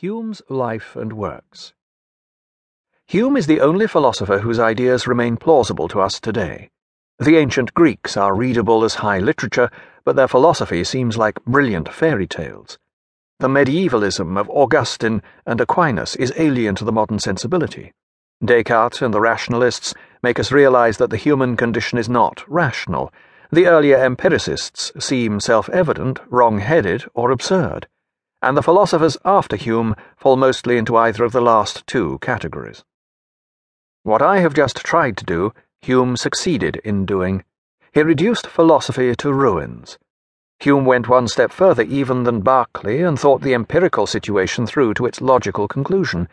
[0.00, 1.74] Hume's Life and Works.
[3.06, 6.70] Hume is the only philosopher whose ideas remain plausible to us today.
[7.18, 9.70] The ancient Greeks are readable as high literature,
[10.06, 12.78] but their philosophy seems like brilliant fairy tales.
[13.40, 17.92] The medievalism of Augustine and Aquinas is alien to the modern sensibility.
[18.42, 19.92] Descartes and the rationalists
[20.22, 23.12] make us realize that the human condition is not rational.
[23.52, 27.86] The earlier empiricists seem self evident, wrong headed, or absurd
[28.42, 32.84] and the philosophers after Hume fall mostly into either of the last two categories.
[34.02, 37.44] What I have just tried to do, Hume succeeded in doing.
[37.92, 39.98] He reduced philosophy to ruins.
[40.58, 45.06] Hume went one step further even than Berkeley and thought the empirical situation through to
[45.06, 46.28] its logical conclusion.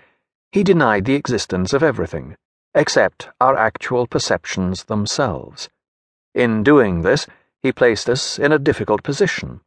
[0.51, 2.37] He denied the existence of everything,
[2.73, 5.69] except our actual perceptions themselves.
[6.33, 7.27] In doing this,
[7.61, 9.59] he placed us in a difficult position.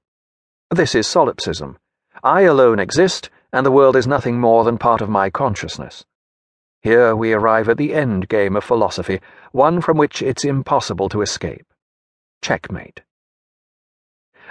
[0.70, 1.76] This is solipsism
[2.22, 6.04] I alone exist, and the world is nothing more than part of my consciousness.
[6.82, 9.20] Here we arrive at the end game of philosophy,
[9.52, 11.66] one from which it's impossible to escape.
[12.42, 13.02] Checkmate.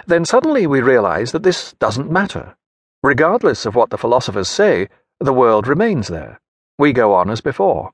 [0.06, 2.56] Then suddenly we realize that this doesn't matter.
[3.02, 4.88] Regardless of what the philosophers say,
[5.20, 6.40] the world remains there.
[6.78, 7.92] We go on as before.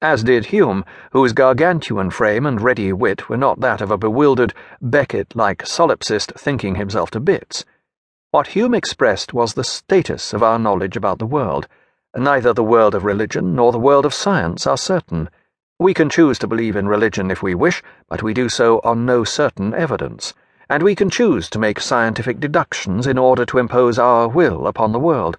[0.00, 4.54] As did Hume, whose gargantuan frame and ready wit were not that of a bewildered,
[4.80, 7.64] Beckett like solipsist thinking himself to bits.
[8.30, 11.66] What Hume expressed was the status of our knowledge about the world.
[12.14, 15.30] Neither the world of religion nor the world of science are certain.
[15.78, 19.06] We can choose to believe in religion if we wish, but we do so on
[19.06, 20.34] no certain evidence.
[20.68, 24.92] And we can choose to make scientific deductions in order to impose our will upon
[24.92, 25.38] the world.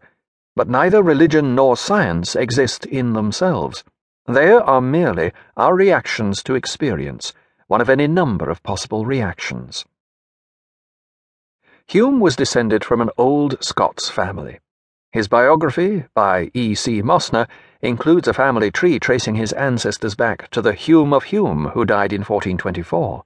[0.56, 3.84] But neither religion nor science exist in themselves.
[4.26, 7.34] They are merely our reactions to experience,
[7.68, 9.86] one of any number of possible reactions.
[11.90, 14.60] Hume was descended from an old Scots family.
[15.12, 16.76] His biography, by E.
[16.76, 17.02] C.
[17.02, 17.48] Mossner,
[17.82, 22.14] includes a family tree tracing his ancestors back to the Hume of Hume, who died
[22.14, 23.24] in 1424.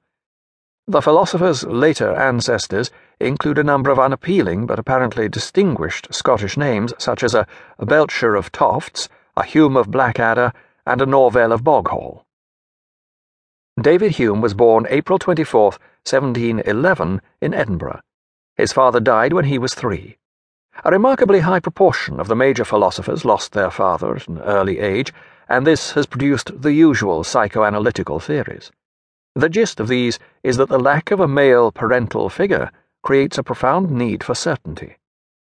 [0.87, 2.89] The philosopher's later ancestors
[3.19, 7.45] include a number of unappealing but apparently distinguished Scottish names, such as a,
[7.79, 10.53] Belsches of Tofts, a Hume of Blackadder,
[10.85, 12.23] and a Norvell of Boghall.
[13.77, 15.63] David Hume was born April 24,
[16.05, 17.99] 1711, in Edinburgh.
[18.55, 20.17] His father died when he was three.
[20.85, 25.11] A remarkably high proportion of the major philosophers lost their father at an early age,
[25.49, 28.71] and this has produced the usual psychoanalytical theories.
[29.33, 32.69] The gist of these is that the lack of a male parental figure
[33.01, 34.97] creates a profound need for certainty.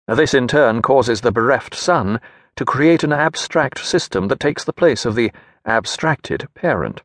[0.08, 2.22] This in turn causes the bereft son
[2.56, 5.32] to create an abstract system that takes the place of the
[5.66, 7.02] abstracted parent.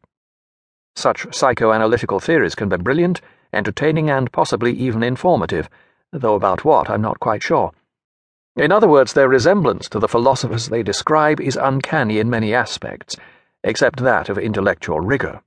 [0.95, 5.71] Such psychoanalytical theories can be brilliant, entertaining, and possibly even informative
[6.13, 7.73] though about what I'm not quite sure.
[8.57, 13.17] In other words, their resemblance to the philosophers they describe is uncanny in many aspects,
[13.63, 15.43] except that of intellectual rigor.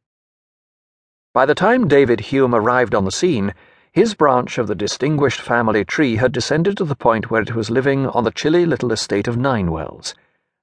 [1.33, 3.53] By the time David Hume arrived on the scene,
[3.91, 7.71] his branch of the distinguished family tree had descended to the point where it was
[7.71, 10.13] living on the chilly little estate of Ninewells.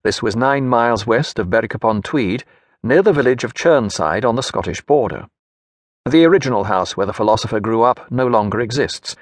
[0.05, 2.45] This was nine miles west of Berwick upon Tweed,
[2.83, 5.27] near the village of Chirnside on the Scottish border.
[6.05, 9.17] The original house where the philosopher grew up no longer exists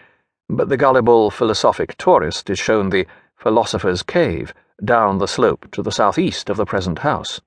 [0.49, 3.07] but the gullible philosophic tourist is shown the
[3.37, 7.41] Philosopher's Cave down the slope to the southeast of the present house.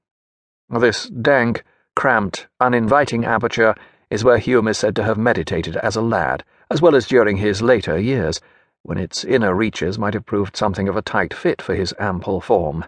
[0.69, 1.63] This dank,
[1.95, 3.75] cramped, uninviting aperture
[4.09, 7.37] is where Hume is said to have meditated as a lad, as well as during
[7.37, 8.41] his later years,
[8.83, 12.39] when its inner reaches might have proved something of a tight fit for his ample
[12.39, 12.85] form.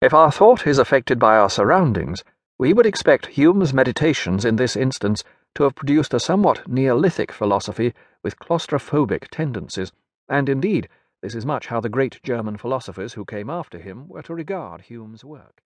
[0.00, 2.22] If our thought is affected by our surroundings,
[2.58, 7.94] we would expect Hume's meditations in this instance to have produced a somewhat Neolithic philosophy
[8.22, 9.92] with claustrophobic tendencies,
[10.28, 10.88] and indeed,
[11.22, 14.82] this is much how the great German philosophers who came after him were to regard
[14.82, 15.62] Hume's work.